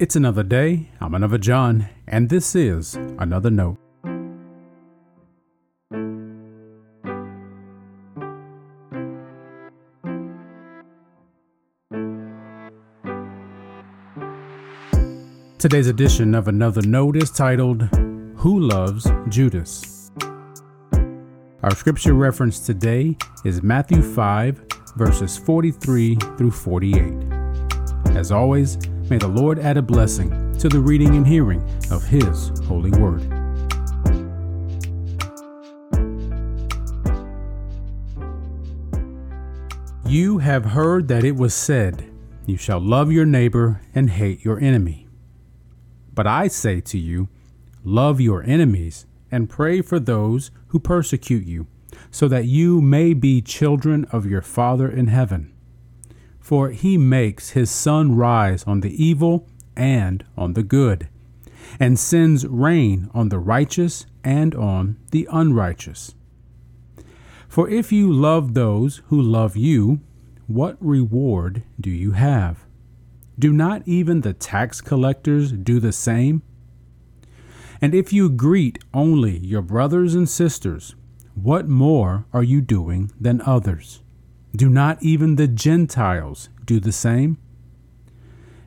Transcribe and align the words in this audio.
It's 0.00 0.16
another 0.16 0.42
day. 0.42 0.88
I'm 0.98 1.14
another 1.14 1.36
John, 1.36 1.86
and 2.08 2.30
this 2.30 2.54
is 2.54 2.94
another 3.18 3.50
note. 3.50 3.76
Today's 15.58 15.86
edition 15.88 16.34
of 16.34 16.48
Another 16.48 16.80
Note 16.80 17.18
is 17.18 17.30
titled, 17.30 17.82
Who 18.36 18.58
Loves 18.58 19.06
Judas? 19.28 20.10
Our 21.62 21.74
scripture 21.74 22.14
reference 22.14 22.60
today 22.60 23.18
is 23.44 23.62
Matthew 23.62 24.00
5, 24.00 24.64
verses 24.96 25.36
43 25.36 26.14
through 26.38 26.52
48. 26.52 27.12
As 28.16 28.32
always, 28.32 28.78
may 29.10 29.18
the 29.18 29.28
Lord 29.28 29.58
add 29.58 29.76
a 29.76 29.82
blessing 29.82 30.56
to 30.58 30.68
the 30.68 30.78
reading 30.78 31.16
and 31.16 31.26
hearing 31.26 31.60
of 31.90 32.04
His 32.04 32.50
holy 32.66 32.92
word. 32.92 33.22
You 40.06 40.38
have 40.38 40.64
heard 40.64 41.08
that 41.08 41.24
it 41.24 41.34
was 41.34 41.54
said, 41.54 42.08
You 42.46 42.56
shall 42.56 42.80
love 42.80 43.10
your 43.10 43.26
neighbor 43.26 43.80
and 43.94 44.10
hate 44.10 44.44
your 44.44 44.60
enemy. 44.60 45.08
But 46.14 46.28
I 46.28 46.46
say 46.46 46.80
to 46.80 46.98
you, 46.98 47.28
love 47.84 48.20
your 48.20 48.44
enemies 48.44 49.06
and 49.30 49.50
pray 49.50 49.82
for 49.82 49.98
those 49.98 50.50
who 50.68 50.78
persecute 50.78 51.46
you, 51.46 51.66
so 52.10 52.28
that 52.28 52.44
you 52.44 52.80
may 52.80 53.14
be 53.14 53.40
children 53.40 54.04
of 54.12 54.26
your 54.26 54.42
Father 54.42 54.88
in 54.88 55.08
heaven. 55.08 55.52
For 56.50 56.70
he 56.70 56.98
makes 56.98 57.50
his 57.50 57.70
sun 57.70 58.16
rise 58.16 58.64
on 58.64 58.80
the 58.80 58.90
evil 58.90 59.46
and 59.76 60.24
on 60.36 60.54
the 60.54 60.64
good, 60.64 61.08
and 61.78 61.96
sends 61.96 62.44
rain 62.44 63.08
on 63.14 63.28
the 63.28 63.38
righteous 63.38 64.04
and 64.24 64.52
on 64.56 64.96
the 65.12 65.28
unrighteous. 65.30 66.16
For 67.48 67.68
if 67.68 67.92
you 67.92 68.12
love 68.12 68.54
those 68.54 69.00
who 69.10 69.22
love 69.22 69.56
you, 69.56 70.00
what 70.48 70.76
reward 70.80 71.62
do 71.80 71.88
you 71.88 72.12
have? 72.18 72.64
Do 73.38 73.52
not 73.52 73.86
even 73.86 74.22
the 74.22 74.32
tax 74.32 74.80
collectors 74.80 75.52
do 75.52 75.78
the 75.78 75.92
same? 75.92 76.42
And 77.80 77.94
if 77.94 78.12
you 78.12 78.28
greet 78.28 78.80
only 78.92 79.38
your 79.38 79.62
brothers 79.62 80.16
and 80.16 80.28
sisters, 80.28 80.96
what 81.36 81.68
more 81.68 82.24
are 82.32 82.42
you 82.42 82.60
doing 82.60 83.12
than 83.20 83.40
others? 83.42 84.00
Do 84.54 84.68
not 84.68 85.02
even 85.02 85.36
the 85.36 85.48
Gentiles 85.48 86.48
do 86.64 86.80
the 86.80 86.92
same? 86.92 87.38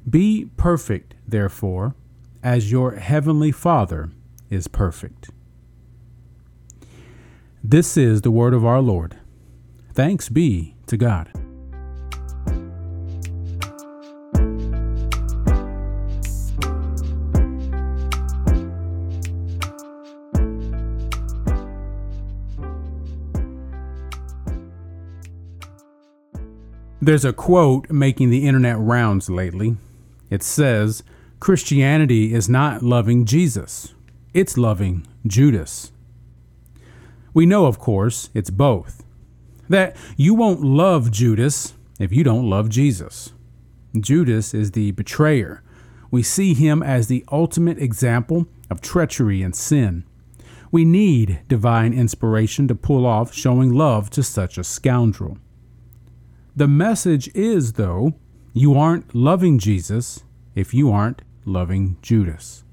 Be 0.10 0.50
perfect, 0.58 1.16
therefore, 1.28 1.96
as 2.42 2.72
your 2.72 2.96
heavenly 2.96 3.52
Father 3.52 4.10
is 4.50 4.68
perfect. 4.68 5.30
This 7.64 7.96
is 7.98 8.22
the 8.22 8.32
word 8.32 8.54
of 8.54 8.66
our 8.66 8.82
Lord. 8.82 9.18
Thanks 9.94 10.30
be 10.30 10.76
to 10.88 10.98
God. 10.98 11.43
There's 27.04 27.26
a 27.26 27.34
quote 27.34 27.92
making 27.92 28.30
the 28.30 28.48
internet 28.48 28.80
rounds 28.80 29.30
lately. 29.30 29.76
It 30.30 30.42
says, 30.42 31.04
Christianity 31.42 32.34
is 32.34 32.48
not 32.48 32.82
loving 32.82 33.26
Jesus, 33.26 33.94
it's 34.34 34.58
loving 34.58 35.06
Judas. 35.28 35.92
We 37.34 37.46
know, 37.46 37.66
of 37.66 37.78
course, 37.78 38.30
it's 38.34 38.50
both. 38.50 39.04
That 39.68 39.98
you 40.16 40.34
won't 40.34 40.62
love 40.62 41.12
Judas 41.12 41.74
if 42.00 42.14
you 42.14 42.24
don't 42.24 42.50
love 42.50 42.70
Jesus. 42.70 43.34
Judas 44.00 44.54
is 44.54 44.72
the 44.72 44.92
betrayer. 44.92 45.62
We 46.10 46.24
see 46.24 46.54
him 46.54 46.82
as 46.82 47.08
the 47.08 47.26
ultimate 47.30 47.80
example 47.80 48.48
of 48.70 48.80
treachery 48.80 49.42
and 49.42 49.54
sin. 49.54 50.06
We 50.72 50.86
need 50.86 51.42
divine 51.50 51.92
inspiration 51.92 52.70
to 52.70 52.76
pull 52.76 53.06
off 53.06 53.34
showing 53.34 53.74
love 53.74 54.10
to 54.12 54.24
such 54.24 54.58
a 54.58 54.64
scoundrel. 54.64 55.38
The 56.56 56.68
message 56.68 57.30
is, 57.34 57.74
though, 57.74 58.14
you 58.54 58.76
aren't 58.76 59.16
loving 59.16 59.58
Jesus 59.58 60.24
if 60.54 60.72
you 60.74 60.92
aren't 60.92 61.24
loving 61.46 61.98
Judas. 62.04 62.64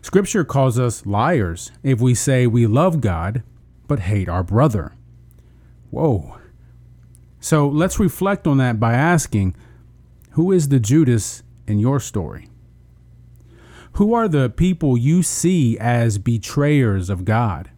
Scripture 0.00 0.44
calls 0.44 0.80
us 0.80 1.06
liars 1.06 1.70
if 1.84 2.00
we 2.00 2.12
say 2.12 2.46
we 2.46 2.66
love 2.66 3.00
God 3.00 3.44
but 3.86 4.00
hate 4.00 4.28
our 4.28 4.42
brother. 4.42 4.94
Whoa. 5.90 6.38
So 7.38 7.68
let's 7.68 8.00
reflect 8.00 8.48
on 8.48 8.58
that 8.58 8.80
by 8.80 8.94
asking 8.94 9.54
who 10.30 10.50
is 10.50 10.68
the 10.68 10.80
Judas 10.80 11.44
in 11.68 11.78
your 11.78 12.00
story? 12.00 12.48
Who 13.92 14.12
are 14.12 14.26
the 14.26 14.50
people 14.50 14.96
you 14.96 15.22
see 15.22 15.78
as 15.78 16.18
betrayers 16.18 17.10
of 17.10 17.24
God? 17.24 17.70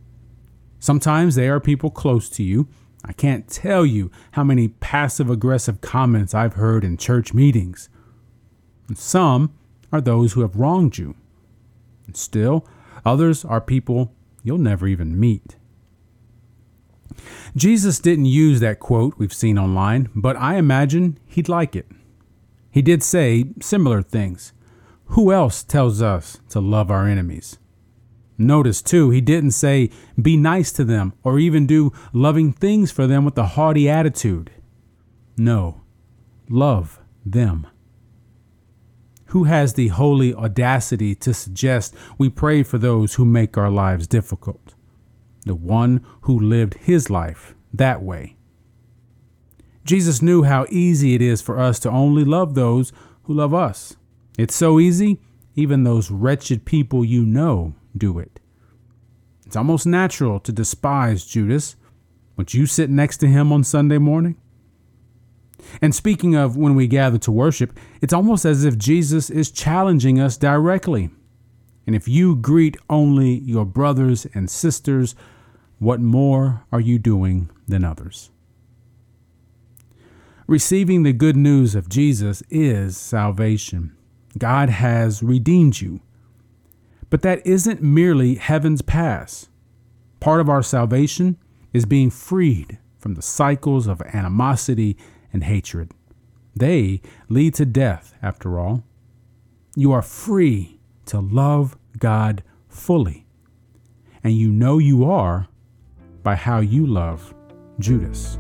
Sometimes 0.78 1.34
they 1.34 1.48
are 1.48 1.60
people 1.60 1.91
close 1.91 2.31
to 2.31 2.42
you 2.42 2.69
I 3.04 3.12
can't 3.12 3.48
tell 3.48 3.84
you 3.84 4.10
how 4.32 4.44
many 4.44 4.69
passive 4.69 5.28
aggressive 5.28 5.81
comments 5.81 6.34
I've 6.34 6.54
heard 6.54 6.84
in 6.84 6.97
church 6.97 7.34
meetings. 7.34 7.88
And 8.88 8.97
some 8.97 9.53
are 9.92 10.00
those 10.00 10.32
who 10.32 10.41
have 10.41 10.56
wronged 10.56 10.97
you. 10.97 11.15
And 12.06 12.16
still, 12.16 12.66
others 13.04 13.44
are 13.44 13.60
people 13.60 14.15
you'll 14.42 14.59
never 14.59 14.87
even 14.87 15.19
meet. 15.19 15.56
Jesus 17.54 18.00
didn't 18.00 18.26
use 18.26 18.60
that 18.60 18.81
quote 18.81 19.15
we've 19.19 19.32
seen 19.32 19.59
online, 19.59 20.09
but 20.15 20.36
I 20.36 20.56
imagine 20.56 21.19
he'd 21.26 21.48
like 21.48 21.76
it. 21.76 21.86
He 22.71 22.82
did 22.82 23.03
say 23.03 23.47
similar 23.60 24.03
things. 24.03 24.53
Who 25.09 25.32
else 25.32 25.62
tells 25.62 26.03
us 26.03 26.41
to 26.48 26.60
love 26.60 26.91
our 26.91 27.06
enemies? 27.06 27.59
Notice 28.37 28.83
too, 28.83 29.11
he 29.11 29.21
didn't 29.21 29.53
say, 29.53 29.91
be 30.21 30.37
nice 30.37 30.72
to 30.72 30.84
them 30.84 31.12
or 31.22 31.39
even 31.39 31.67
do 31.67 31.93
loving 32.12 32.53
things 32.53 32.91
for 32.91 33.06
them 33.06 33.25
with 33.25 33.39
a 33.39 33.47
haughty 33.47 33.89
attitude. 33.89 34.50
No, 35.37 35.83
love 36.49 37.00
them. 37.25 37.67
Who 39.27 39.45
has 39.45 39.75
the 39.75 39.89
holy 39.89 40.34
audacity 40.34 41.15
to 41.17 41.34
suggest 41.34 41.95
we 42.19 42.28
pray 42.28 42.62
for 42.62 42.78
those 42.78 43.15
who 43.15 43.25
make 43.25 43.56
our 43.56 43.71
lives 43.71 44.06
difficult? 44.06 44.75
The 45.45 45.55
one 45.55 46.05
who 46.22 46.39
lived 46.39 46.75
his 46.75 47.11
life 47.11 47.55
that 47.72 48.03
way. 48.03 48.37
Jesus 49.84 50.22
knew 50.22 50.45
how 50.45 50.66
easy 50.71 51.15
it 51.15 51.22
is 51.22 51.43
for 51.43 51.59
us 51.59 51.78
to 51.81 51.91
only 51.91 52.25
love 52.25 52.55
those 52.55 52.93
who 53.25 53.34
love 53.34 53.53
us. 53.53 53.97
It's 54.39 54.55
so 54.55 54.81
easy, 54.81 55.21
even 55.55 55.84
those 55.84 56.11
wretched 56.11 56.65
people 56.65 57.05
you 57.05 57.25
know 57.25 57.75
do 57.97 58.19
it. 58.19 58.41
It's 59.47 59.56
almost 59.56 59.87
natural 59.87 60.41
to 60.41 60.53
despise 60.53 61.25
Judas 61.27 61.77
when 62.34 62.47
you 62.50 62.66
sit 62.66 62.91
next 62.91 63.19
to 63.19 63.28
him 63.28 63.53
on 63.53 63.65
Sunday 63.65 63.99
morning. 63.99 64.37
And 65.81 65.94
speaking 65.94 66.34
of 66.34 66.56
when 66.56 66.75
we 66.75 66.87
gather 66.87 67.19
to 67.19 67.33
worship, 67.33 67.78
it's 68.00 68.12
almost 68.12 68.44
as 68.44 68.65
if 68.65 68.77
Jesus 68.77 69.31
is 69.31 69.50
challenging 69.50 70.21
us 70.21 70.37
directly. 70.37 71.10
And 71.87 71.94
if 71.94 72.09
you 72.09 72.37
greet 72.37 72.77
only 72.88 73.34
your 73.41 73.65
brothers 73.65 74.27
and 74.34 74.50
sisters, 74.50 75.15
what 75.78 76.00
more 76.00 76.65
are 76.72 76.81
you 76.81 76.99
doing 76.99 77.50
than 77.69 77.84
others? 77.84 78.31
Receiving 80.47 81.03
the 81.03 81.12
good 81.12 81.37
news 81.37 81.75
of 81.75 81.88
Jesus 81.88 82.43
is 82.50 82.97
salvation. 82.97 83.97
God 84.37 84.69
has 84.69 85.22
redeemed 85.22 85.81
you. 85.81 86.01
But 87.10 87.22
that 87.22 87.47
isn't 87.47 87.83
merely 87.83 88.36
heaven's 88.36 88.83
pass. 88.83 89.48
Part 90.21 90.41
of 90.41 90.48
our 90.48 90.62
salvation 90.62 91.36
is 91.72 91.84
being 91.86 92.10
freed 92.10 92.78
from 92.98 93.15
the 93.15 93.22
cycles 93.22 93.86
of 93.86 94.01
animosity 94.01 94.97
and 95.33 95.45
hatred. 95.45 95.92
They 96.56 97.03
lead 97.28 97.54
to 97.54 97.66
death, 97.66 98.15
after 98.22 98.59
all. 98.59 98.84
You 99.77 99.92
are 99.92 100.03
free 100.03 100.80
to 101.06 101.21
love 101.21 101.77
God 101.98 102.42
fully. 102.68 103.27
And 104.22 104.33
you 104.34 104.50
know 104.50 104.78
you 104.78 105.04
are 105.04 105.48
by 106.22 106.36
how 106.36 106.60
you 106.60 106.86
love 106.86 107.34
Judas. 107.78 108.39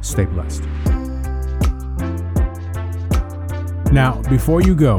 Stay 0.00 0.24
blessed. 0.24 0.62
Now, 3.92 4.22
before 4.28 4.62
you 4.62 4.74
go, 4.74 4.98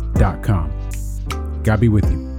God 1.63 1.79
be 1.79 1.89
with 1.89 2.05
you. 2.11 2.30